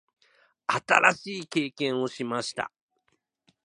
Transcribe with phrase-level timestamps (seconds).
[0.65, 2.71] 新しい経験をしました。